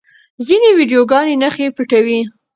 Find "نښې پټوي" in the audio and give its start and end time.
1.41-2.19